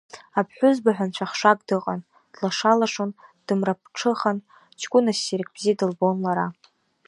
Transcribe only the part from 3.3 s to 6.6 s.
дымра-ԥҽыхан, кәына ссирк бзиа дылбон лара.